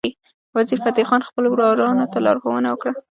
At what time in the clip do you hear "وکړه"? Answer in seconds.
2.71-2.93